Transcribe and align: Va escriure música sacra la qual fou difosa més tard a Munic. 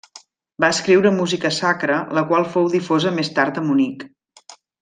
Va 0.63 0.69
escriure 0.75 1.11
música 1.17 1.51
sacra 1.59 1.99
la 2.21 2.25
qual 2.33 2.49
fou 2.57 2.73
difosa 2.79 3.15
més 3.21 3.33
tard 3.41 3.63
a 3.63 3.67
Munic. 3.71 4.07